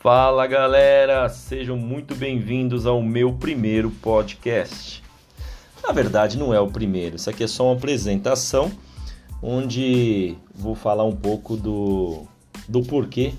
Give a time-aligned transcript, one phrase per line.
[0.00, 5.02] Fala galera, sejam muito bem-vindos ao meu primeiro podcast.
[5.82, 8.70] Na verdade, não é o primeiro, isso aqui é só uma apresentação
[9.42, 12.28] onde vou falar um pouco do,
[12.68, 13.34] do porquê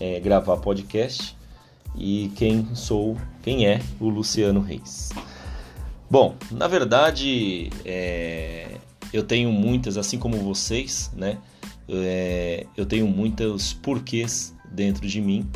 [0.00, 1.36] é, gravar podcast
[1.96, 5.10] e quem sou, quem é o Luciano Reis.
[6.10, 8.72] Bom, na verdade, é,
[9.12, 11.38] eu tenho muitas, assim como vocês, né?
[11.88, 15.48] É, eu tenho muitos porquês dentro de mim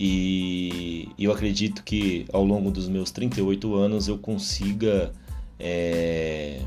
[0.00, 5.12] e eu acredito que ao longo dos meus 38 anos eu consiga
[5.58, 6.60] é,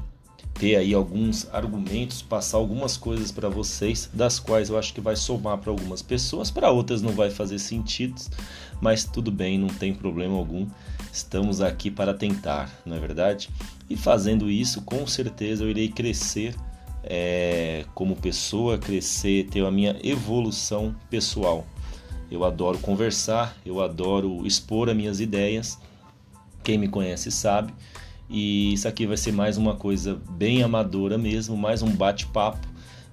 [0.55, 5.15] ter aí alguns argumentos, passar algumas coisas para vocês, das quais eu acho que vai
[5.15, 8.21] somar para algumas pessoas, para outras não vai fazer sentido,
[8.81, 10.67] mas tudo bem, não tem problema algum.
[11.13, 13.49] Estamos aqui para tentar, não é verdade?
[13.89, 16.53] E fazendo isso, com certeza eu irei crescer
[17.01, 21.65] é, como pessoa, crescer, ter a minha evolução pessoal.
[22.31, 25.77] Eu adoro conversar, eu adoro expor as minhas ideias.
[26.63, 27.73] Quem me conhece sabe.
[28.29, 32.65] E isso aqui vai ser mais uma coisa bem amadora mesmo, mais um bate-papo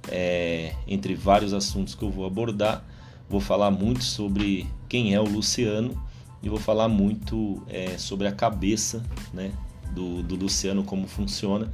[0.09, 2.85] é, entre vários assuntos que eu vou abordar.
[3.29, 6.01] Vou falar muito sobre quem é o Luciano
[6.41, 9.03] e vou falar muito é, sobre a cabeça
[9.35, 9.51] né,
[9.91, 11.73] do, do Luciano, como funciona,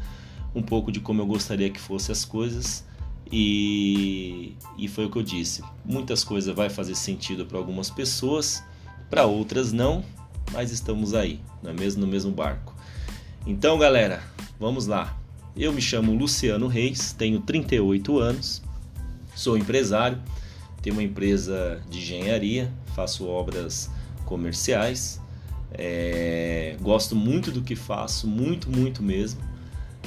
[0.54, 2.86] um pouco de como eu gostaria que fossem as coisas
[3.30, 5.62] e, e foi o que eu disse.
[5.84, 8.62] Muitas coisas vai fazer sentido para algumas pessoas,
[9.10, 10.04] para outras não,
[10.52, 12.74] mas estamos aí, não é mesmo no mesmo barco.
[13.46, 14.22] Então, galera,
[14.58, 15.16] vamos lá.
[15.56, 18.62] Eu me chamo Luciano Reis, tenho 38 anos,
[19.34, 20.20] sou empresário,
[20.82, 23.90] tenho uma empresa de engenharia, faço obras
[24.24, 25.20] comerciais,
[25.72, 29.40] é, gosto muito do que faço, muito, muito mesmo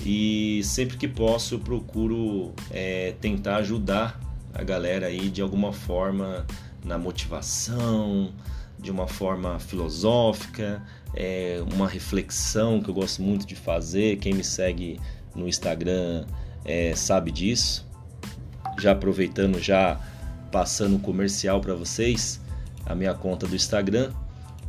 [0.06, 4.20] e sempre que posso eu procuro é, tentar ajudar
[4.54, 6.46] a galera aí de alguma forma
[6.84, 8.32] na motivação,
[8.80, 10.82] de uma forma filosófica,
[11.14, 14.18] é, uma reflexão que eu gosto muito de fazer.
[14.18, 15.00] Quem me segue
[15.36, 16.26] no Instagram
[16.64, 17.86] é, sabe disso.
[18.80, 20.00] Já aproveitando, já
[20.52, 22.40] passando o comercial para vocês,
[22.86, 24.12] a minha conta do Instagram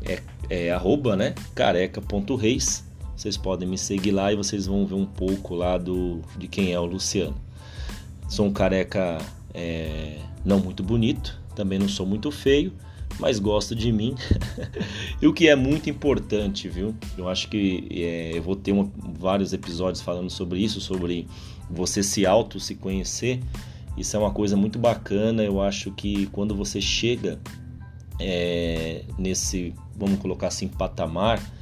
[0.03, 2.88] é, é arroba, né, careca.reis
[3.19, 6.73] vocês podem me seguir lá e vocês vão ver um pouco lá do, de quem
[6.73, 7.34] é o Luciano.
[8.29, 9.19] Sou um careca
[9.53, 12.73] é, não muito bonito, também não sou muito feio,
[13.19, 14.15] mas gosto de mim.
[15.21, 16.95] e o que é muito importante, viu?
[17.17, 18.73] Eu acho que é, eu vou ter
[19.19, 21.27] vários episódios falando sobre isso, sobre
[21.69, 23.41] você se auto se conhecer.
[23.97, 25.43] Isso é uma coisa muito bacana.
[25.43, 27.41] Eu acho que quando você chega
[28.21, 31.57] é, nesse, vamos colocar assim, patamar,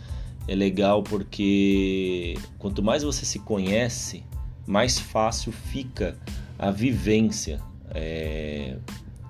[0.48, 4.22] é legal porque quanto mais você se conhece,
[4.66, 6.18] mais fácil fica
[6.58, 8.76] a vivência é,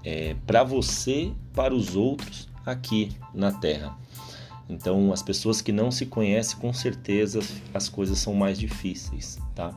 [0.05, 3.97] é, para você, para os outros aqui na Terra.
[4.69, 7.41] Então, as pessoas que não se conhecem, com certeza
[7.73, 9.73] as coisas são mais difíceis, tá?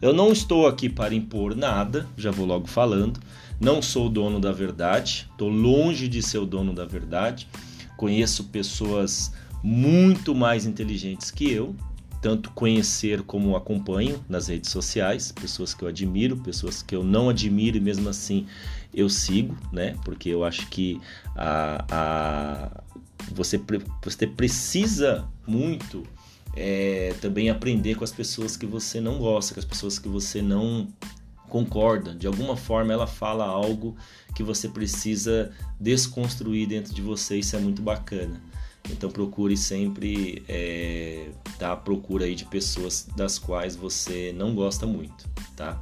[0.00, 3.18] Eu não estou aqui para impor nada, já vou logo falando.
[3.58, 7.48] Não sou dono da verdade, estou longe de ser o dono da verdade.
[7.96, 9.32] Conheço pessoas
[9.66, 11.74] muito mais inteligentes que eu,
[12.22, 17.28] tanto conhecer como acompanho nas redes sociais, pessoas que eu admiro, pessoas que eu não
[17.28, 18.46] admiro e mesmo assim
[18.94, 19.96] eu sigo, né?
[20.04, 21.00] Porque eu acho que
[21.34, 22.82] a, a
[23.32, 23.60] você,
[24.04, 26.04] você precisa muito
[26.54, 30.40] é, também aprender com as pessoas que você não gosta, com as pessoas que você
[30.40, 30.86] não
[31.48, 32.14] concorda.
[32.14, 33.96] De alguma forma ela fala algo
[34.32, 35.50] que você precisa
[35.80, 38.40] desconstruir dentro de você, isso é muito bacana.
[38.90, 41.28] Então procure sempre é,
[41.60, 45.80] à procura aí de pessoas das quais você não gosta muito, tá?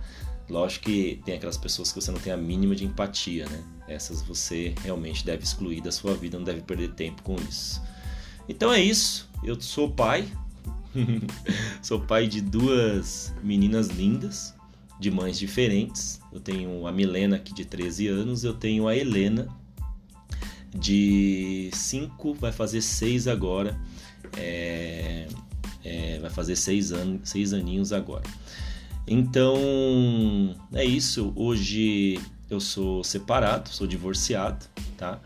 [0.49, 3.65] Lógico que tem aquelas pessoas que você não tem a mínima de empatia, né?
[3.89, 7.81] Essas você realmente deve excluir da sua vida, não deve perder tempo com isso.
[8.49, 9.29] Então é isso.
[9.43, 10.29] Eu sou pai.
[11.83, 14.55] sou pai de duas meninas lindas,
[15.01, 16.21] de mães diferentes.
[16.31, 19.49] Eu tenho a Milena aqui de 13 anos, eu tenho a Helena
[20.75, 23.79] de 5, vai fazer 6 agora.
[24.37, 25.29] É,
[25.85, 28.25] é, vai fazer 6 anos, seis aninhos agora.
[29.07, 31.33] Então é isso.
[31.37, 32.19] Hoje
[32.49, 34.65] eu sou separado, sou divorciado,
[34.97, 35.21] tá?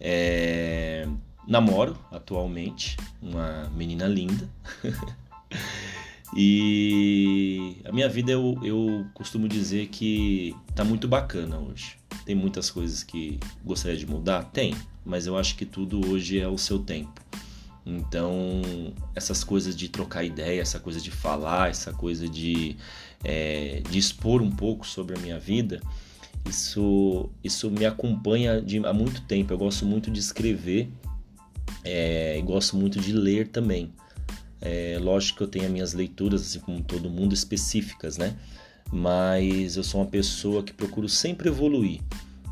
[0.00, 1.06] É,
[1.46, 4.48] namoro atualmente uma menina linda.
[6.36, 11.96] e a minha vida eu, eu costumo dizer que tá muito bacana hoje.
[12.24, 14.44] Tem muitas coisas que gostaria de mudar?
[14.44, 14.74] Tem,
[15.04, 17.20] mas eu acho que tudo hoje é o seu tempo.
[17.86, 18.62] Então,
[19.14, 22.76] essas coisas de trocar ideia, essa coisa de falar, essa coisa de,
[23.22, 25.80] é, de expor um pouco sobre a minha vida,
[26.48, 29.52] Isso, isso me acompanha de, há muito tempo.
[29.52, 30.90] Eu gosto muito de escrever
[31.82, 33.92] é, e gosto muito de ler também.
[34.60, 38.36] É, lógico que eu tenho as minhas leituras, assim como todo mundo, específicas, né?
[38.92, 42.00] Mas eu sou uma pessoa que procuro sempre evoluir.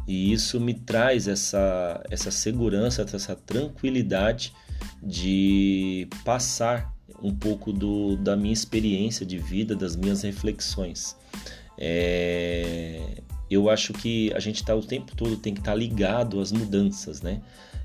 [0.07, 4.53] E isso me traz essa, essa segurança, essa tranquilidade
[5.03, 11.17] de passar um pouco do, da minha experiência de vida, das minhas reflexões.
[11.79, 16.41] É, eu acho que a gente está o tempo todo tem que estar tá ligado
[16.41, 17.41] às mudanças, né?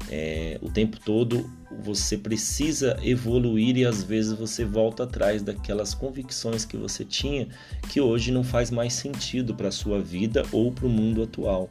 [0.09, 1.49] É, o tempo todo
[1.83, 7.47] você precisa evoluir e às vezes você volta atrás daquelas convicções que você tinha
[7.89, 11.69] que hoje não faz mais sentido para a sua vida ou para o mundo atual.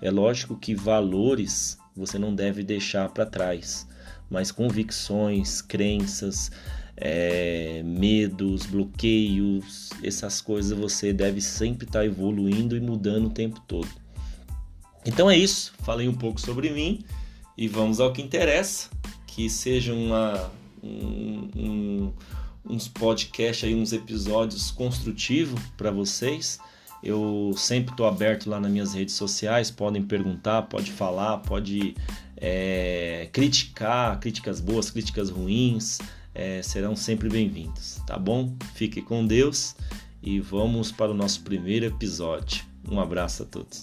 [0.00, 3.86] É lógico que valores você não deve deixar para trás,
[4.30, 6.50] mas convicções, crenças,
[6.96, 13.60] é, medos, bloqueios, essas coisas você deve sempre estar tá evoluindo e mudando o tempo
[13.66, 13.88] todo.
[15.04, 17.02] Então é isso, falei um pouco sobre mim
[17.56, 18.90] e vamos ao que interessa,
[19.26, 20.50] que seja uma,
[20.82, 22.12] um, um,
[22.64, 26.58] uns podcasts aí, uns episódios construtivos para vocês.
[27.02, 31.94] Eu sempre estou aberto lá nas minhas redes sociais, podem perguntar, pode falar, pode
[32.36, 35.98] é, criticar, críticas boas, críticas ruins,
[36.34, 38.54] é, serão sempre bem-vindos, tá bom?
[38.74, 39.74] Fique com Deus
[40.22, 42.64] e vamos para o nosso primeiro episódio.
[42.88, 43.80] Um abraço a todos.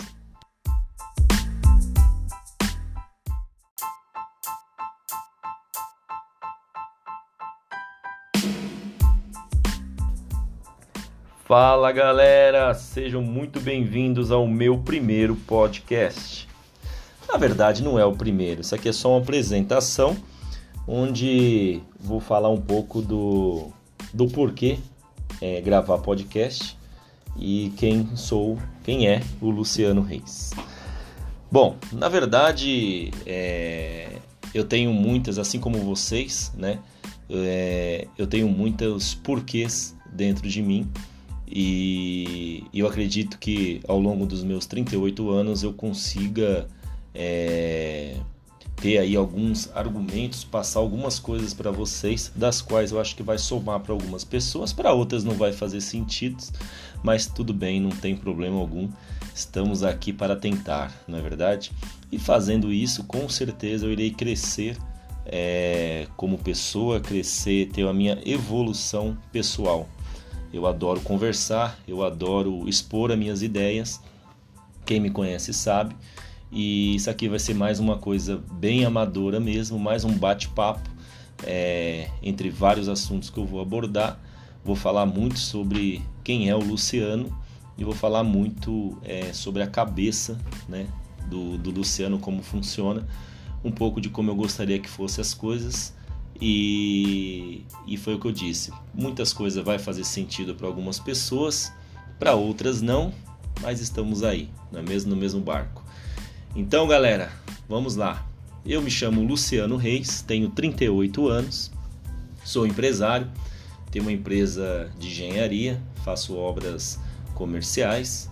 [11.47, 16.45] Fala galera, sejam muito bem-vindos ao meu primeiro podcast.
[17.25, 20.17] Na verdade, não é o primeiro, isso aqui é só uma apresentação
[20.85, 23.69] onde vou falar um pouco do,
[24.13, 24.77] do porquê
[25.41, 26.77] é, gravar podcast
[27.37, 30.51] e quem sou, quem é o Luciano Reis.
[31.49, 34.17] Bom, na verdade, é,
[34.53, 36.79] eu tenho muitas, assim como vocês, né?
[37.29, 40.91] É, eu tenho muitos porquês dentro de mim
[41.47, 46.67] e eu acredito que ao longo dos meus 38 anos eu consiga
[47.13, 48.17] é,
[48.75, 53.37] ter aí alguns argumentos, passar algumas coisas para vocês, das quais eu acho que vai
[53.37, 56.43] somar para algumas pessoas, para outras não vai fazer sentido,
[57.01, 58.89] mas tudo bem, não tem problema algum.
[59.33, 61.71] Estamos aqui para tentar, não é verdade?
[62.11, 64.77] E fazendo isso, com certeza eu irei crescer
[65.25, 69.87] é, como pessoa, crescer, ter a minha evolução pessoal.
[70.51, 74.01] Eu adoro conversar, eu adoro expor as minhas ideias.
[74.85, 75.95] Quem me conhece sabe.
[76.51, 80.89] E isso aqui vai ser mais uma coisa bem amadora mesmo, mais um bate-papo
[81.43, 84.19] é, entre vários assuntos que eu vou abordar.
[84.63, 87.37] Vou falar muito sobre quem é o Luciano
[87.77, 90.87] e vou falar muito é, sobre a cabeça né,
[91.29, 93.05] do, do Luciano, como funciona,
[93.63, 95.93] um pouco de como eu gostaria que fossem as coisas
[96.41, 98.71] e, e foi o que eu disse.
[98.93, 101.71] Muitas coisas vai fazer sentido para algumas pessoas,
[102.19, 103.13] para outras não,
[103.61, 105.83] mas estamos aí, não é mesmo no mesmo barco.
[106.55, 107.31] Então, galera,
[107.67, 108.25] vamos lá.
[108.65, 111.71] Eu me chamo Luciano Reis, tenho 38 anos,
[112.43, 113.29] sou empresário,
[113.91, 116.99] tenho uma empresa de engenharia, faço obras
[117.33, 118.29] comerciais,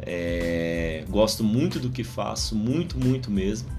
[0.00, 3.75] é, gosto muito do que faço, muito, muito mesmo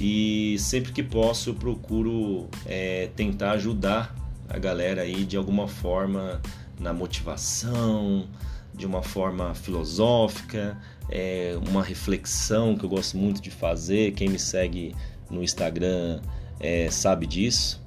[0.00, 4.14] e sempre que posso eu procuro é, tentar ajudar
[4.48, 6.40] a galera aí de alguma forma
[6.78, 8.26] na motivação,
[8.74, 10.76] de uma forma filosófica,
[11.08, 14.12] é, uma reflexão que eu gosto muito de fazer.
[14.12, 14.94] Quem me segue
[15.30, 16.20] no Instagram
[16.60, 17.82] é, sabe disso.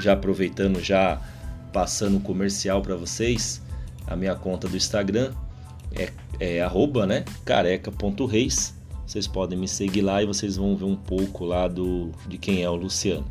[0.00, 1.20] Já aproveitando, já
[1.72, 3.62] passando comercial para vocês,
[4.06, 5.32] a minha conta do Instagram
[5.94, 8.74] é, é arroba, né, careca.reis
[9.12, 12.62] vocês podem me seguir lá e vocês vão ver um pouco lá do, de quem
[12.62, 13.26] é o Luciano.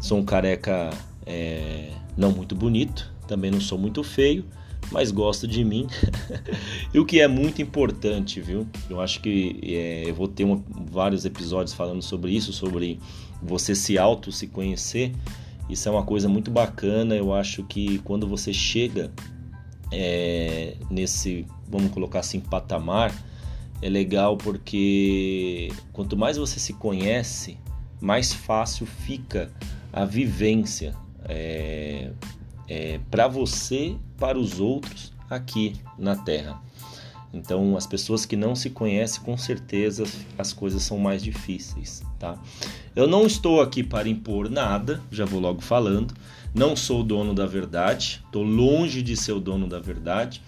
[0.00, 0.90] Sou um careca
[1.26, 4.44] é, não muito bonito, também não sou muito feio,
[4.92, 5.88] mas gosto de mim.
[6.94, 8.68] e o que é muito importante, viu?
[8.88, 13.00] Eu acho que é, eu vou ter uma, vários episódios falando sobre isso, sobre
[13.42, 15.10] você se auto se conhecer.
[15.68, 17.16] Isso é uma coisa muito bacana.
[17.16, 19.10] Eu acho que quando você chega
[19.90, 23.12] é, nesse, vamos colocar assim, patamar,
[23.82, 27.58] é legal porque quanto mais você se conhece,
[28.00, 29.52] mais fácil fica
[29.92, 32.10] a vivência é,
[32.68, 36.60] é, para você, para os outros aqui na Terra.
[37.34, 40.04] Então, as pessoas que não se conhecem, com certeza
[40.38, 42.40] as coisas são mais difíceis, tá?
[42.94, 46.14] Eu não estou aqui para impor nada, já vou logo falando.
[46.54, 50.40] Não sou dono da verdade, estou longe de ser o dono da verdade.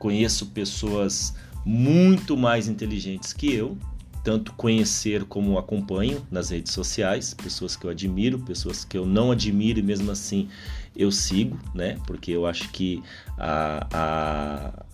[0.00, 1.32] Conheço pessoas
[1.64, 3.76] muito mais inteligentes que eu,
[4.22, 9.32] tanto conhecer como acompanho nas redes sociais, pessoas que eu admiro, pessoas que eu não
[9.32, 10.48] admiro e mesmo assim
[10.94, 11.98] eu sigo, né?
[12.06, 13.02] Porque eu acho que
[13.36, 14.84] a, a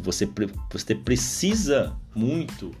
[0.00, 0.28] você,
[0.70, 2.72] você precisa muito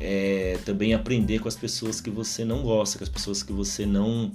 [0.00, 3.86] é, também aprender com as pessoas que você não gosta, com as pessoas que você
[3.86, 4.32] não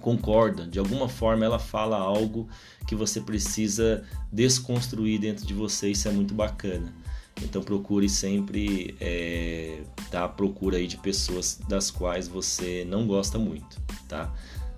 [0.00, 0.66] concorda.
[0.66, 2.48] De alguma forma ela fala algo
[2.86, 6.92] que você precisa desconstruir dentro de você, isso é muito bacana.
[7.40, 13.80] Então procure sempre é, tá, procura aí de pessoas das quais você não gosta muito,
[14.08, 14.32] tá?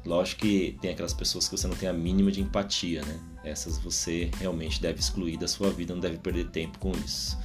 [0.04, 3.18] Lógico que tem aquelas pessoas que você não tem a mínima de empatia, né?
[3.42, 7.38] Essas você realmente deve excluir da sua vida, não deve perder tempo com isso.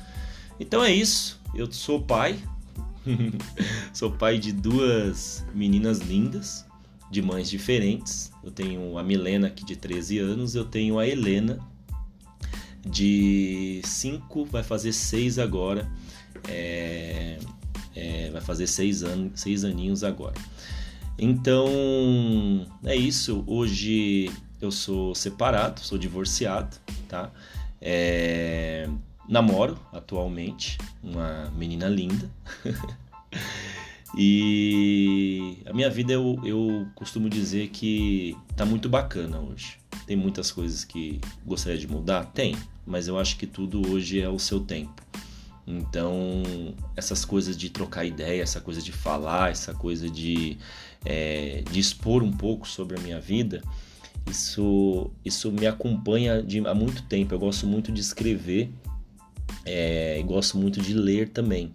[0.59, 1.39] Então é isso.
[1.55, 2.37] Eu sou pai.
[3.93, 6.65] sou pai de duas meninas lindas,
[7.09, 8.31] de mães diferentes.
[8.43, 11.59] Eu tenho a Milena aqui de 13 anos, eu tenho a Helena
[12.85, 15.89] de 5, vai fazer 6 agora.
[16.47, 17.37] É,
[17.95, 20.35] é, vai fazer 6 anos, seis aninhos agora.
[21.17, 21.67] Então
[22.85, 23.43] é isso.
[23.45, 24.31] Hoje
[24.61, 27.31] eu sou separado, sou divorciado, tá?
[27.81, 28.89] É,
[29.27, 32.29] namoro atualmente uma menina linda.
[34.17, 39.77] e a minha vida eu, eu costumo dizer que tá muito bacana hoje.
[40.09, 42.25] Tem muitas coisas que gostaria de mudar?
[42.33, 45.03] Tem, mas eu acho que tudo hoje é o seu tempo.
[45.67, 50.57] Então, essas coisas de trocar ideia, essa coisa de falar, essa coisa de,
[51.05, 53.61] é, de expor um pouco sobre a minha vida,
[54.27, 57.35] isso, isso me acompanha de, há muito tempo.
[57.35, 58.71] Eu gosto muito de escrever
[59.63, 61.71] é, e gosto muito de ler também.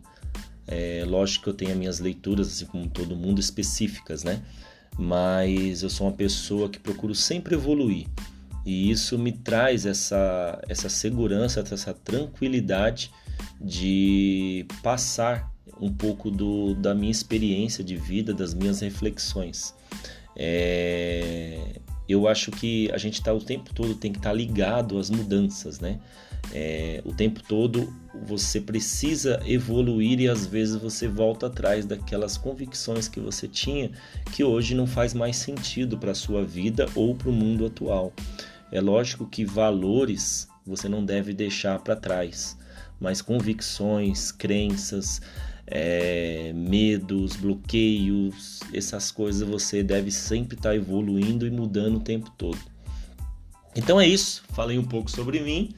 [0.66, 4.42] É, lógico que eu tenho as minhas leituras, assim como todo mundo, específicas, né?
[4.98, 8.06] Mas eu sou uma pessoa que procuro sempre evoluir.
[8.64, 13.10] E isso me traz essa, essa segurança, essa tranquilidade
[13.60, 19.74] de passar um pouco do, da minha experiência de vida, das minhas reflexões.
[20.36, 24.98] É, eu acho que a gente está o tempo todo tem que estar tá ligado
[24.98, 25.98] às mudanças, né?
[26.52, 27.90] É, o tempo todo
[28.26, 33.90] você precisa evoluir e às vezes você volta atrás daquelas convicções que você tinha
[34.30, 38.12] que hoje não faz mais sentido para a sua vida ou para o mundo atual.
[38.70, 42.56] É lógico que valores você não deve deixar para trás
[43.00, 45.20] mas convicções, crenças,
[45.66, 52.30] é, medos, bloqueios, essas coisas você deve sempre estar tá evoluindo e mudando o tempo
[52.36, 52.58] todo.
[53.76, 55.74] Então é isso, falei um pouco sobre mim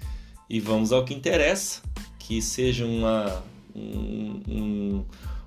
[0.50, 1.80] e vamos ao que interessa,
[2.18, 3.42] que seja uma,
[3.74, 5.04] um, um,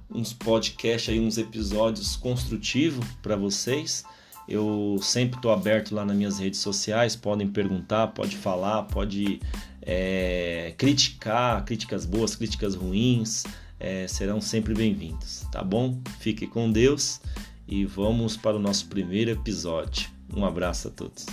[0.10, 4.04] uns podcasts aí, uns episódios construtivos para vocês.
[4.48, 9.40] Eu sempre estou aberto lá nas minhas redes sociais, podem perguntar, pode falar, pode
[9.82, 13.44] é, criticar, críticas boas, críticas ruins,
[13.80, 16.02] é, serão sempre bem-vindos, tá bom?
[16.20, 17.22] Fique com Deus
[17.68, 20.10] e vamos para o nosso primeiro episódio.
[20.36, 21.26] Um abraço a todos.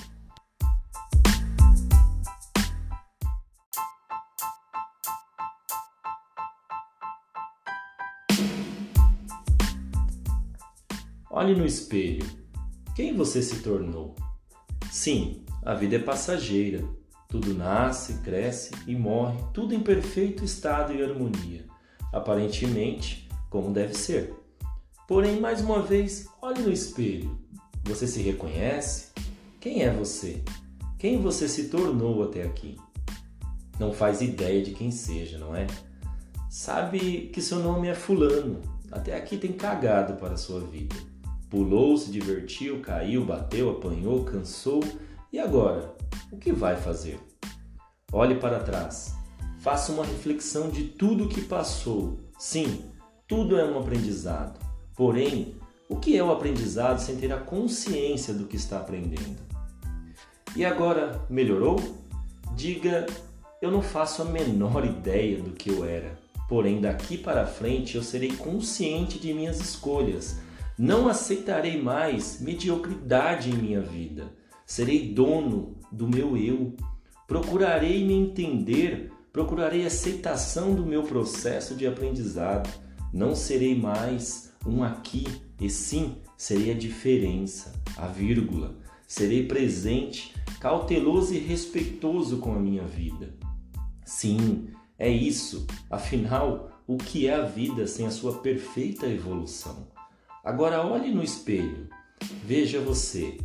[11.30, 12.46] Olhe no espelho
[12.96, 14.16] quem você se tornou?
[14.90, 16.82] Sim, a vida é passageira.
[17.28, 21.75] Tudo nasce, cresce e morre, tudo em perfeito estado e harmonia.
[22.12, 24.34] Aparentemente, como deve ser.
[25.06, 27.38] Porém, mais uma vez, olhe no espelho.
[27.84, 29.12] Você se reconhece?
[29.60, 30.42] Quem é você?
[30.98, 32.76] Quem você se tornou até aqui?
[33.78, 35.66] Não faz ideia de quem seja, não é?
[36.48, 38.60] Sabe que seu nome é Fulano.
[38.90, 40.96] Até aqui tem cagado para a sua vida.
[41.50, 44.82] Pulou, se divertiu, caiu, bateu, apanhou, cansou.
[45.32, 45.94] E agora?
[46.32, 47.20] O que vai fazer?
[48.12, 49.15] Olhe para trás.
[49.66, 52.20] Faça uma reflexão de tudo que passou.
[52.38, 52.84] Sim,
[53.26, 54.60] tudo é um aprendizado.
[54.94, 55.56] Porém,
[55.88, 59.40] o que é o aprendizado sem ter a consciência do que está aprendendo?
[60.54, 61.80] E agora, melhorou?
[62.54, 63.06] Diga:
[63.60, 66.16] Eu não faço a menor ideia do que eu era.
[66.48, 70.36] Porém, daqui para frente eu serei consciente de minhas escolhas
[70.78, 74.32] não aceitarei mais mediocridade em minha vida.
[74.64, 76.72] Serei dono do meu eu.
[77.26, 82.70] Procurarei me entender, procurarei aceitação do meu processo de aprendizado.
[83.12, 85.26] Não serei mais um aqui,
[85.60, 88.78] e sim serei a diferença, a vírgula.
[89.06, 93.34] Serei presente, cauteloso e respeitoso com a minha vida.
[94.06, 95.66] Sim, é isso.
[95.90, 99.88] Afinal, o que é a vida sem a sua perfeita evolução?
[100.42, 101.90] Agora olhe no espelho,
[102.42, 103.36] veja você.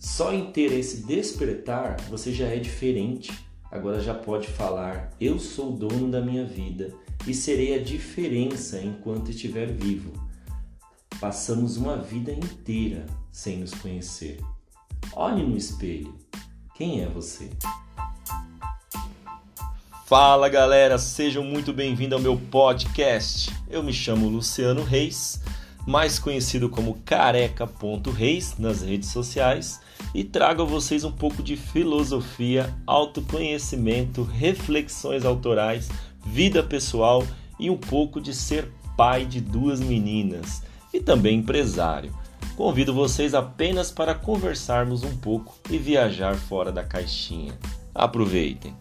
[0.00, 3.51] Só em ter esse despertar você já é diferente.
[3.72, 6.92] Agora já pode falar: Eu sou dono da minha vida
[7.26, 10.12] e serei a diferença enquanto estiver vivo.
[11.18, 14.38] Passamos uma vida inteira sem nos conhecer.
[15.14, 16.14] Olhe no espelho.
[16.74, 17.48] Quem é você?
[20.06, 23.50] Fala galera, sejam muito bem-vindos ao meu podcast.
[23.70, 25.40] Eu me chamo Luciano Reis,
[25.86, 29.80] mais conhecido como careca.reis nas redes sociais,
[30.14, 35.88] e trago a vocês um pouco de filosofia, autoconhecimento, reflexões autorais,
[36.24, 37.26] vida pessoal
[37.58, 42.14] e um pouco de ser pai de duas meninas e também empresário.
[42.56, 47.58] Convido vocês apenas para conversarmos um pouco e viajar fora da caixinha.
[47.94, 48.76] Aproveitem!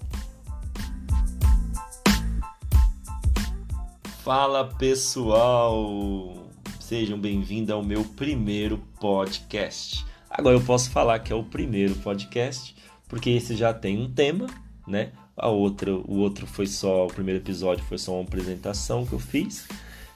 [4.23, 6.35] Fala pessoal!
[6.79, 10.10] Sejam bem-vindos ao meu primeiro podcast.
[10.31, 12.75] Agora eu posso falar que é o primeiro podcast,
[13.07, 14.47] porque esse já tem um tema,
[14.87, 15.11] né?
[15.35, 19.19] A outra, o outro foi só, o primeiro episódio foi só uma apresentação que eu
[19.19, 19.67] fiz,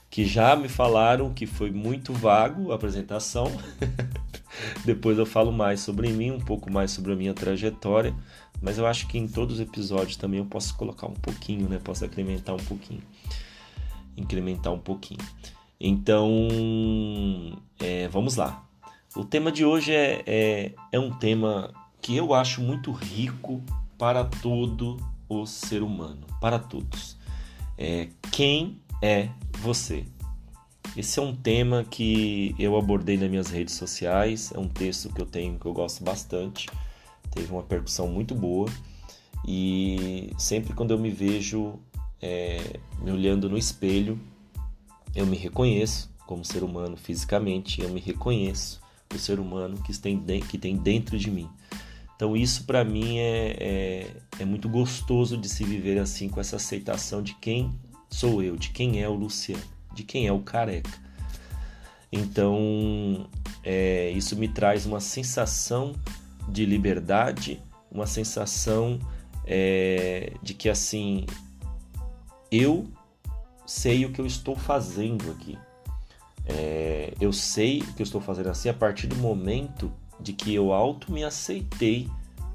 [0.10, 3.52] que já me falaram que foi muito vago a apresentação.
[4.86, 8.16] Depois eu falo mais sobre mim, um pouco mais sobre a minha trajetória,
[8.62, 11.80] mas eu acho que em todos os episódios também eu posso colocar um pouquinho, né?
[11.84, 13.02] Posso incrementar um pouquinho
[14.18, 15.20] incrementar um pouquinho.
[15.80, 16.48] Então,
[17.80, 18.65] é, vamos lá.
[19.16, 23.64] O tema de hoje é, é, é um tema que eu acho muito rico
[23.98, 24.98] para todo
[25.30, 27.16] o ser humano, para todos.
[27.78, 29.30] É, quem é
[29.60, 30.04] você?
[30.98, 35.22] Esse é um tema que eu abordei nas minhas redes sociais, é um texto que
[35.22, 36.68] eu tenho que eu gosto bastante,
[37.32, 38.70] teve uma percussão muito boa
[39.48, 41.80] e sempre quando eu me vejo
[42.22, 44.20] é, me olhando no espelho,
[45.16, 50.20] eu me reconheço como ser humano fisicamente, eu me reconheço o ser humano que tem,
[50.42, 51.50] que tem dentro de mim.
[52.16, 56.56] Então isso para mim é, é, é, muito gostoso de se viver assim com essa
[56.56, 57.78] aceitação de quem
[58.10, 59.62] sou eu, de quem é o Luciano,
[59.94, 60.98] de quem é o careca.
[62.12, 63.30] Então
[63.64, 65.94] é, isso me traz uma sensação
[66.48, 69.00] de liberdade, uma sensação
[69.46, 71.26] é, de que assim
[72.50, 72.88] eu
[73.66, 75.58] sei o que eu estou fazendo aqui.
[76.48, 80.72] É, eu sei que eu estou fazendo assim a partir do momento de que eu
[80.72, 82.10] auto me aceitei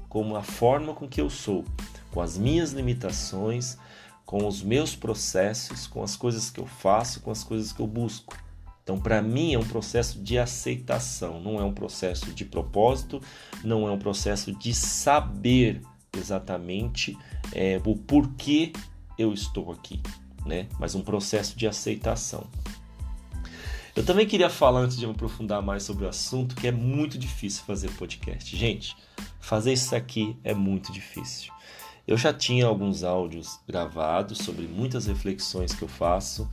[0.07, 1.63] como a forma com que eu sou,
[2.11, 3.77] com as minhas limitações,
[4.25, 7.87] com os meus processos, com as coisas que eu faço, com as coisas que eu
[7.87, 8.35] busco.
[8.83, 13.21] Então, para mim, é um processo de aceitação, não é um processo de propósito,
[13.63, 15.81] não é um processo de saber
[16.17, 17.17] exatamente
[17.53, 18.73] é, o porquê
[19.17, 20.01] eu estou aqui,
[20.45, 20.67] né?
[20.79, 22.47] Mas um processo de aceitação.
[23.93, 27.17] Eu também queria falar antes de me aprofundar mais sobre o assunto que é muito
[27.17, 28.55] difícil fazer podcast.
[28.55, 28.95] Gente,
[29.39, 31.51] fazer isso aqui é muito difícil.
[32.07, 36.49] Eu já tinha alguns áudios gravados sobre muitas reflexões que eu faço,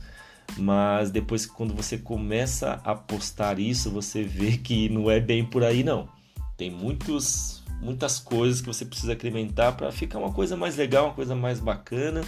[0.57, 5.63] mas depois quando você começa a postar isso, você vê que não é bem por
[5.63, 6.09] aí não.
[6.57, 11.13] Tem muitos muitas coisas que você precisa incrementar para ficar uma coisa mais legal, uma
[11.13, 12.21] coisa mais bacana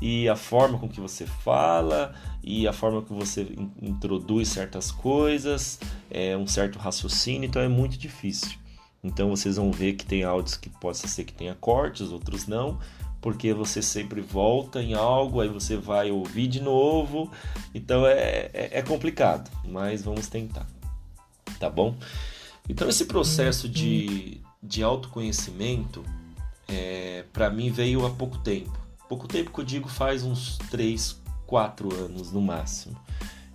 [0.00, 3.46] e a forma com que você fala e a forma que você
[3.82, 5.80] introduz certas coisas,
[6.10, 8.58] é um certo raciocínio, então é muito difícil.
[9.02, 12.78] Então vocês vão ver que tem áudios que pode ser que tenha cortes, outros não,
[13.20, 17.30] porque você sempre volta em algo, aí você vai ouvir de novo,
[17.74, 20.66] então é, é, é complicado, mas vamos tentar,
[21.58, 21.96] tá bom?
[22.68, 26.04] Então esse processo de, de autoconhecimento,
[26.68, 28.85] é, para mim veio há pouco tempo.
[29.08, 32.96] Pouco tempo que eu digo faz uns 3, 4 anos no máximo.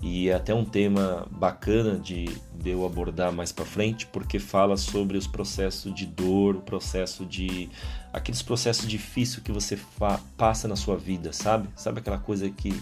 [0.01, 4.75] E é até um tema bacana de, de eu abordar mais para frente, porque fala
[4.75, 7.69] sobre os processos de dor, o processo de.
[8.11, 9.79] aqueles processos difíceis que você
[10.35, 11.69] passa na sua vida, sabe?
[11.75, 12.81] Sabe aquela coisa que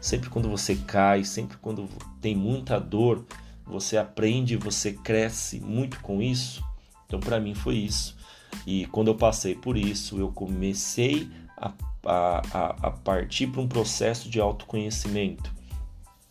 [0.00, 1.88] sempre quando você cai, sempre quando
[2.20, 3.24] tem muita dor,
[3.66, 6.62] você aprende, você cresce muito com isso.
[7.06, 8.16] Então, para mim, foi isso.
[8.64, 11.72] E quando eu passei por isso, eu comecei a
[12.04, 15.52] a, a, a partir para um processo de autoconhecimento.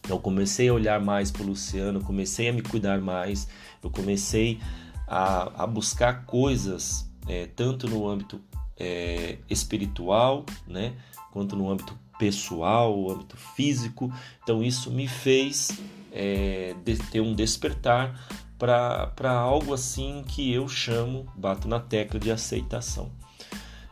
[0.08, 3.48] Eu comecei a olhar mais para o Luciano, comecei a me cuidar mais,
[3.84, 4.60] eu comecei
[5.08, 8.42] a, a buscar coisas é, tanto no âmbito
[8.78, 10.94] é, espiritual, né,
[11.32, 14.12] quanto no âmbito pessoal, âmbito físico.
[14.44, 15.80] Então isso me fez
[16.12, 16.76] é,
[17.12, 18.20] ter um despertar
[18.58, 23.10] para algo assim que eu chamo, bato na tecla de aceitação.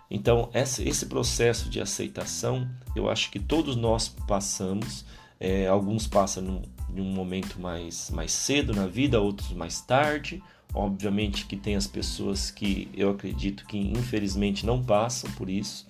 [0.09, 5.05] Então, esse processo de aceitação, eu acho que todos nós passamos.
[5.39, 10.41] É, alguns passam num, num momento mais, mais cedo na vida, outros mais tarde,
[10.73, 15.87] Obviamente que tem as pessoas que eu acredito que infelizmente não passam por isso,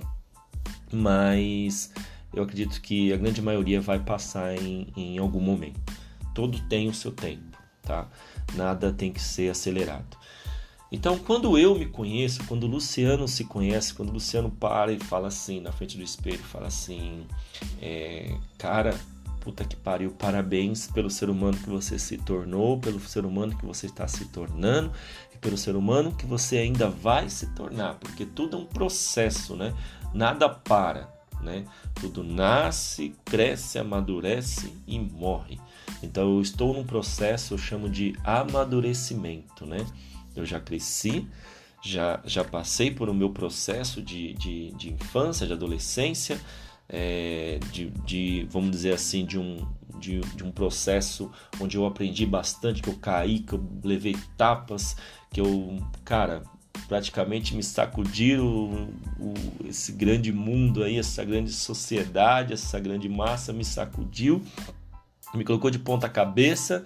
[0.92, 1.92] mas
[2.34, 5.80] eu acredito que a grande maioria vai passar em, em algum momento.
[6.34, 8.08] Todo tem o seu tempo, tá?
[8.56, 10.18] Nada tem que ser acelerado.
[10.92, 15.00] Então, quando eu me conheço, quando o Luciano se conhece, quando o Luciano para e
[15.00, 17.26] fala assim na frente do espelho, fala assim,
[17.82, 18.98] é, cara,
[19.42, 23.66] puta que pariu, parabéns pelo ser humano que você se tornou, pelo ser humano que
[23.66, 24.92] você está se tornando
[25.34, 29.56] e pelo ser humano que você ainda vai se tornar, porque tudo é um processo,
[29.56, 29.74] né?
[30.14, 31.10] Nada para,
[31.42, 31.66] né?
[31.96, 35.60] Tudo nasce, cresce, amadurece e morre.
[36.02, 39.86] Então eu estou num processo, eu chamo de amadurecimento, né?
[40.40, 41.28] Eu já cresci,
[41.82, 46.40] já, já passei por o meu processo de, de, de infância, de adolescência,
[46.90, 49.66] é, de, de, vamos dizer assim, de um,
[50.00, 54.96] de, de, um processo onde eu aprendi bastante, que eu caí, que eu levei tapas,
[55.32, 56.44] que eu, cara,
[56.88, 59.34] praticamente me sacudiram o, o,
[59.68, 64.42] esse grande mundo aí, essa grande sociedade, essa grande massa me sacudiu,
[65.34, 66.86] me colocou de ponta cabeça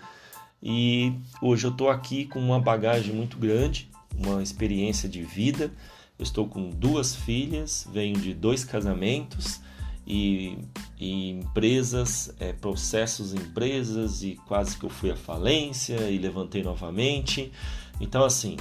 [0.61, 5.71] e hoje eu estou aqui com uma bagagem muito grande, uma experiência de vida.
[6.19, 9.59] Eu estou com duas filhas, venho de dois casamentos
[10.05, 10.57] e,
[10.99, 16.61] e empresas, é, processos em empresas e quase que eu fui à falência e levantei
[16.61, 17.51] novamente.
[17.99, 18.55] Então, assim,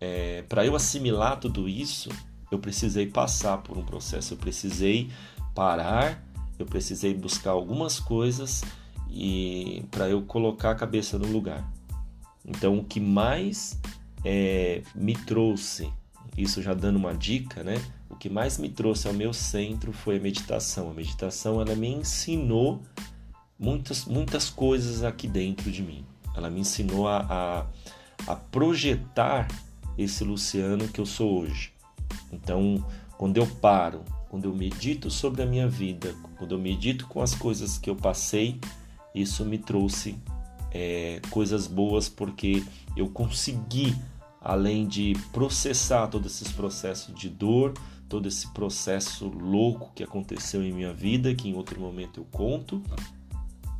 [0.00, 2.08] é, para eu assimilar tudo isso,
[2.50, 5.10] eu precisei passar por um processo, eu precisei
[5.54, 6.22] parar,
[6.58, 8.62] eu precisei buscar algumas coisas
[9.12, 11.70] e para eu colocar a cabeça no lugar.
[12.44, 13.78] Então, o que mais
[14.24, 15.92] é, me trouxe,
[16.36, 17.74] isso já dando uma dica, né?
[18.08, 20.90] O que mais me trouxe ao meu centro foi a meditação.
[20.90, 22.82] A meditação ela me ensinou
[23.58, 26.04] muitas, muitas coisas aqui dentro de mim.
[26.34, 27.66] Ela me ensinou a,
[28.26, 29.46] a, a projetar
[29.96, 31.72] esse Luciano que eu sou hoje.
[32.32, 32.84] Então,
[33.18, 37.34] quando eu paro, quando eu medito sobre a minha vida, quando eu medito com as
[37.34, 38.58] coisas que eu passei,
[39.14, 40.16] isso me trouxe
[40.70, 42.64] é, coisas boas porque
[42.96, 43.94] eu consegui,
[44.40, 47.74] além de processar todos esses processos de dor,
[48.08, 52.82] todo esse processo louco que aconteceu em minha vida, que em outro momento eu conto,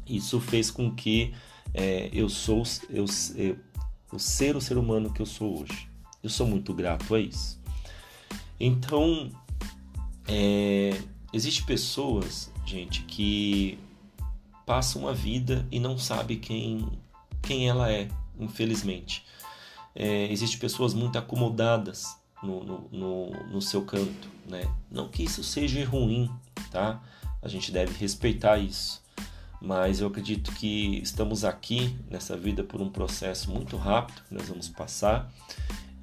[0.07, 1.33] isso fez com que
[1.75, 3.05] é, eu sou eu,
[3.37, 3.57] eu,
[4.13, 5.89] eu ser o ser humano que eu sou hoje.
[6.23, 7.61] Eu sou muito grato a isso.
[8.61, 9.31] Então,
[10.29, 10.97] é,
[11.33, 13.79] existe pessoas, gente, que
[14.67, 16.89] passa uma vida e não sabe quem,
[17.43, 19.25] quem ela é, infelizmente.
[19.95, 24.69] É, Existem pessoas muito acomodadas no, no, no, no, seu canto, né?
[24.91, 26.31] Não que isso seja ruim,
[26.71, 27.03] tá?
[27.41, 29.03] A gente deve respeitar isso.
[29.61, 34.49] Mas eu acredito que estamos aqui nessa vida por um processo muito rápido que nós
[34.49, 35.33] vamos passar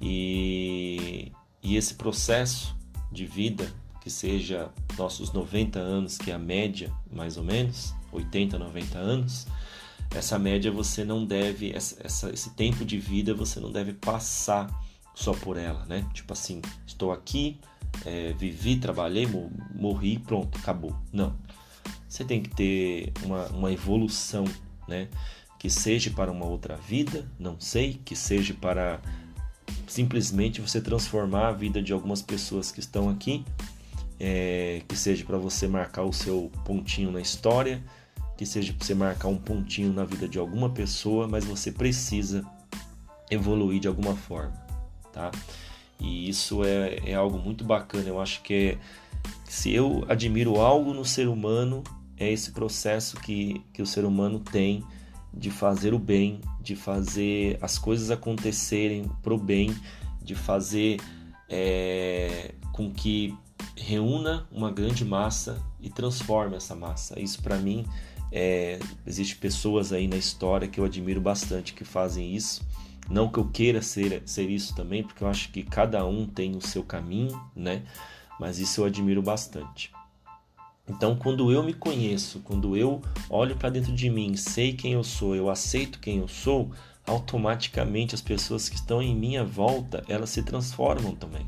[0.00, 1.30] e,
[1.62, 2.74] e esse processo
[3.12, 8.58] de vida que seja nossos 90 anos, que é a média mais ou menos, 80,
[8.58, 9.46] 90 anos,
[10.14, 14.68] essa média você não deve, essa, esse tempo de vida você não deve passar
[15.14, 16.08] só por ela, né?
[16.12, 17.60] Tipo assim, estou aqui,
[18.04, 19.28] é, vivi, trabalhei,
[19.74, 20.96] morri, pronto, acabou.
[21.12, 21.36] Não.
[22.08, 24.44] Você tem que ter uma, uma evolução,
[24.88, 25.08] né?
[25.58, 29.00] Que seja para uma outra vida, não sei, que seja para
[29.86, 33.44] simplesmente você transformar a vida de algumas pessoas que estão aqui,
[34.20, 37.82] é, que seja para você marcar o seu pontinho na história,
[38.36, 42.44] que seja para você marcar um pontinho na vida de alguma pessoa, mas você precisa
[43.30, 44.52] evoluir de alguma forma,
[45.12, 45.30] tá?
[45.98, 48.08] E isso é, é algo muito bacana.
[48.08, 48.78] Eu acho que é,
[49.44, 51.82] se eu admiro algo no ser humano,
[52.16, 54.84] é esse processo que, que o ser humano tem
[55.32, 59.74] de fazer o bem, de fazer as coisas acontecerem pro bem,
[60.22, 60.98] de fazer
[61.48, 63.34] é, com que
[63.76, 67.18] reúna uma grande massa e transforme essa massa.
[67.20, 67.84] Isso para mim
[68.30, 72.62] é, existe pessoas aí na história que eu admiro bastante que fazem isso.
[73.08, 76.54] Não que eu queira ser, ser isso também, porque eu acho que cada um tem
[76.56, 77.82] o seu caminho, né?
[78.38, 79.90] Mas isso eu admiro bastante.
[80.88, 85.02] Então, quando eu me conheço, quando eu olho para dentro de mim, sei quem eu
[85.02, 86.70] sou, eu aceito quem eu sou,
[87.06, 91.46] automaticamente as pessoas que estão em minha volta, elas se transformam também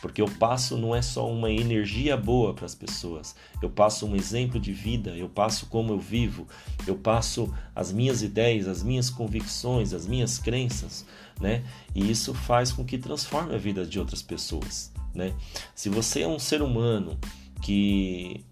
[0.00, 4.14] porque eu passo não é só uma energia boa para as pessoas, eu passo um
[4.14, 6.46] exemplo de vida, eu passo como eu vivo,
[6.86, 11.04] eu passo as minhas ideias, as minhas convicções, as minhas crenças,
[11.40, 11.64] né?
[11.94, 15.34] E isso faz com que transforme a vida de outras pessoas, né?
[15.74, 17.18] Se você é um ser humano
[17.60, 18.44] que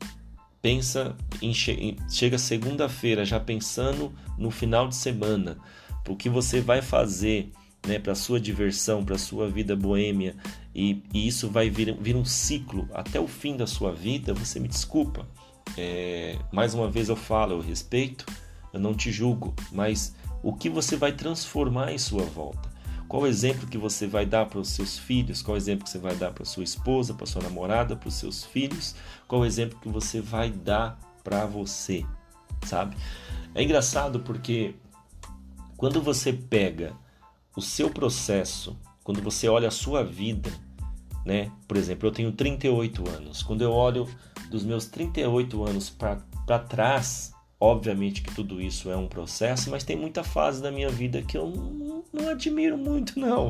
[0.61, 5.59] pensa em che chega segunda-feira já pensando no final de semana,
[6.09, 7.53] o que você vai fazer
[7.87, 10.35] né, para sua diversão, para sua vida boêmia,
[10.79, 14.61] e, e, isso vai vir, vir um ciclo até o fim da sua vida, você
[14.61, 15.27] me desculpa.
[15.75, 18.27] É, mais uma vez eu falo, eu respeito,
[18.75, 22.71] eu não te julgo, mas o que você vai transformar em sua volta?
[23.09, 25.41] Qual o exemplo que você vai dar para os seus filhos?
[25.41, 28.15] Qual o exemplo que você vai dar para sua esposa, para sua namorada, para os
[28.15, 28.95] seus filhos?
[29.27, 32.05] Qual o exemplo que você vai dar para você?
[32.67, 32.95] Sabe?
[33.55, 34.75] É engraçado porque
[35.75, 36.93] quando você pega
[37.57, 40.66] o seu processo, quando você olha a sua vida,
[41.27, 41.51] né?
[41.67, 43.43] Por exemplo, eu tenho 38 anos.
[43.43, 44.09] Quando eu olho
[44.49, 49.97] dos meus 38 anos para trás, obviamente que tudo isso é um processo, mas tem
[49.97, 51.49] muita fase da minha vida que eu
[52.13, 53.49] não, admiro muito, não,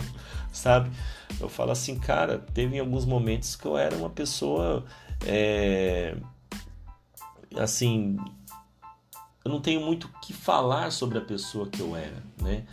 [0.50, 0.90] sabe?
[1.38, 4.82] Eu falo assim, cara, teve alguns momentos que eu era uma pessoa,
[5.26, 6.16] é,
[7.58, 8.16] assim,
[9.44, 12.64] eu não tenho muito o que falar sobre a pessoa que eu era, né?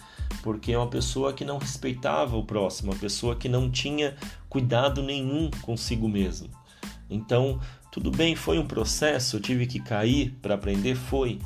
[0.42, 4.16] Porque é uma pessoa que não respeitava o próximo, uma pessoa que não tinha
[4.50, 6.50] cuidado nenhum consigo mesmo.
[7.10, 7.60] Então,
[7.92, 11.40] tudo bem, foi um processo, eu tive que cair para aprender, foi.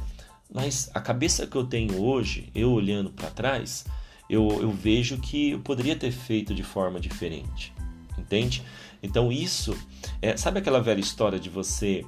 [0.54, 3.86] Mas a cabeça que eu tenho hoje, eu olhando para trás,
[4.30, 7.74] eu, eu vejo que eu poderia ter feito de forma diferente,
[8.18, 8.64] entende?
[9.04, 9.78] Então, isso,
[10.22, 12.06] é, sabe aquela velha história de você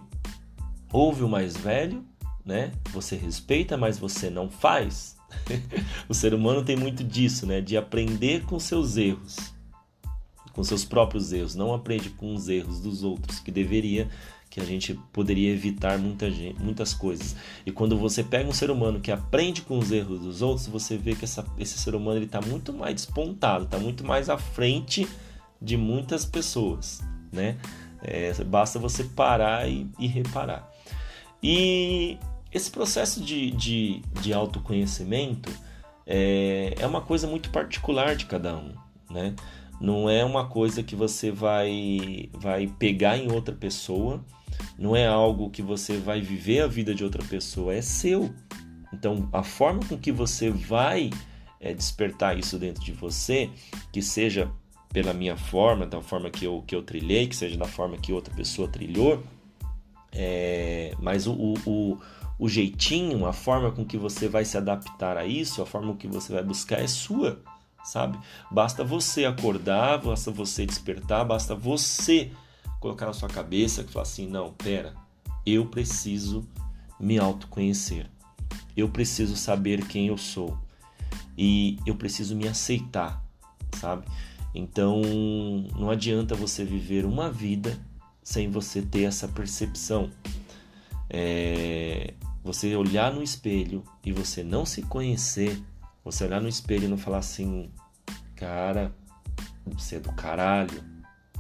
[0.91, 2.03] ouve o mais velho
[2.49, 2.71] né?
[2.91, 5.15] Você respeita, mas você não faz.
[6.07, 7.61] o ser humano tem muito disso, né?
[7.61, 9.53] De aprender com seus erros,
[10.53, 14.07] com seus próprios erros, não aprende com os erros dos outros, que deveria,
[14.49, 17.35] que a gente poderia evitar muita gente, muitas coisas.
[17.65, 20.97] E quando você pega um ser humano que aprende com os erros dos outros, você
[20.97, 24.37] vê que essa, esse ser humano ele está muito mais despontado, está muito mais à
[24.37, 25.07] frente
[25.61, 27.57] de muitas pessoas, né?
[28.01, 30.71] É, basta você parar e, e reparar.
[31.43, 32.17] E
[32.51, 35.51] esse processo de, de, de autoconhecimento
[36.05, 38.73] é, é uma coisa muito particular de cada um,
[39.09, 39.35] né?
[39.79, 44.23] Não é uma coisa que você vai, vai pegar em outra pessoa,
[44.77, 48.33] não é algo que você vai viver a vida de outra pessoa, é seu.
[48.91, 51.11] Então, a forma com que você vai
[51.61, 53.49] é, despertar isso dentro de você,
[53.93, 54.51] que seja
[54.91, 58.11] pela minha forma, da forma que eu, que eu trilhei, que seja da forma que
[58.11, 59.23] outra pessoa trilhou,
[60.11, 61.99] é, mas o, o, o
[62.47, 66.07] jeitinho, a forma com que você vai se adaptar a isso, a forma com que
[66.07, 67.41] você vai buscar é sua,
[67.83, 68.17] sabe?
[68.49, 72.31] Basta você acordar, basta você despertar, basta você
[72.79, 74.93] colocar na sua cabeça que fala assim: não, pera,
[75.45, 76.47] eu preciso
[76.99, 78.09] me autoconhecer,
[78.75, 80.57] eu preciso saber quem eu sou
[81.37, 83.21] e eu preciso me aceitar,
[83.77, 84.05] sabe?
[84.53, 85.01] Então
[85.77, 87.77] não adianta você viver uma vida
[88.23, 90.09] sem você ter essa percepção.
[91.09, 95.61] É, você olhar no espelho e você não se conhecer,
[96.03, 97.69] você olhar no espelho e não falar assim,
[98.35, 98.93] cara,
[99.65, 100.83] você é do caralho,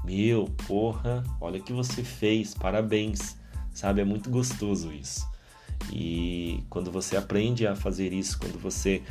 [0.03, 3.37] meu, porra, olha o que você fez, parabéns,
[3.73, 4.01] sabe?
[4.01, 5.27] É muito gostoso isso.
[5.91, 9.01] E quando você aprende a fazer isso, quando você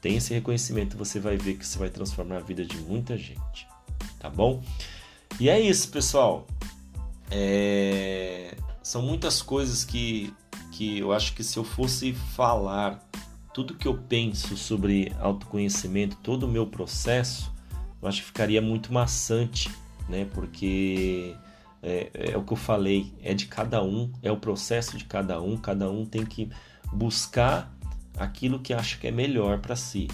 [0.00, 3.66] tem esse reconhecimento, você vai ver que você vai transformar a vida de muita gente,
[4.18, 4.62] tá bom?
[5.38, 6.46] E é isso, pessoal.
[7.30, 8.56] É...
[8.82, 10.32] São muitas coisas que
[10.76, 13.02] que eu acho que se eu fosse falar
[13.54, 17.50] tudo que eu penso sobre autoconhecimento, todo o meu processo,
[18.02, 19.70] eu acho que ficaria muito maçante,
[20.06, 20.26] né?
[20.34, 21.34] Porque
[21.82, 25.40] é, é, o que eu falei, é de cada um, é o processo de cada
[25.40, 26.50] um, cada um tem que
[26.92, 27.74] buscar
[28.18, 30.08] aquilo que acha que é melhor para si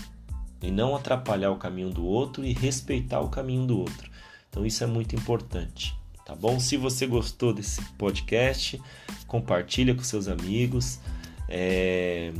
[0.62, 4.08] e não atrapalhar o caminho do outro e respeitar o caminho do outro.
[4.48, 6.58] Então isso é muito importante tá bom?
[6.58, 8.80] Se você gostou desse podcast,
[9.26, 10.98] compartilha com seus amigos.
[11.48, 12.32] É...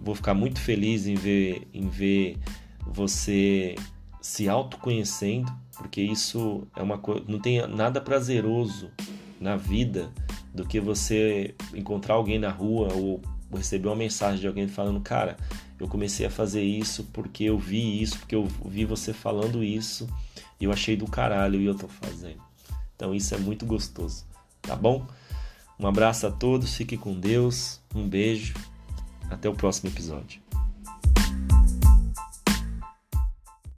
[0.00, 2.38] Vou ficar muito feliz em ver, em ver
[2.86, 3.74] você
[4.20, 8.90] se autoconhecendo, porque isso é uma coisa, não tem nada prazeroso
[9.40, 10.12] na vida
[10.54, 13.20] do que você encontrar alguém na rua ou
[13.54, 15.36] receber uma mensagem de alguém falando, cara,
[15.78, 20.08] eu comecei a fazer isso porque eu vi isso, porque eu vi você falando isso
[20.60, 22.47] e eu achei do caralho e eu tô fazendo.
[22.98, 24.24] Então isso é muito gostoso,
[24.60, 25.06] tá bom?
[25.78, 28.54] Um abraço a todos, fique com Deus, um beijo,
[29.30, 30.47] até o próximo episódio.